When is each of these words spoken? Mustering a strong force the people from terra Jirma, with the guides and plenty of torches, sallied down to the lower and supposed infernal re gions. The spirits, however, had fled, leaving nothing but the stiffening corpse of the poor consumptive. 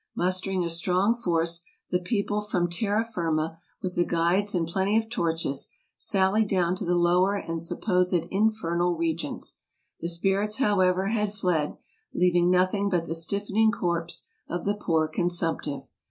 Mustering 0.15 0.63
a 0.65 0.69
strong 0.71 1.13
force 1.13 1.61
the 1.91 1.99
people 1.99 2.41
from 2.41 2.67
terra 2.67 3.05
Jirma, 3.05 3.59
with 3.83 3.93
the 3.93 4.03
guides 4.03 4.55
and 4.55 4.65
plenty 4.67 4.97
of 4.97 5.11
torches, 5.11 5.69
sallied 5.95 6.47
down 6.49 6.75
to 6.77 6.85
the 6.85 6.95
lower 6.95 7.35
and 7.35 7.61
supposed 7.61 8.11
infernal 8.31 8.97
re 8.97 9.15
gions. 9.15 9.57
The 9.99 10.09
spirits, 10.09 10.57
however, 10.57 11.09
had 11.09 11.35
fled, 11.35 11.77
leaving 12.15 12.49
nothing 12.49 12.89
but 12.89 13.05
the 13.05 13.13
stiffening 13.13 13.69
corpse 13.71 14.23
of 14.49 14.65
the 14.65 14.73
poor 14.73 15.07
consumptive. 15.07 15.87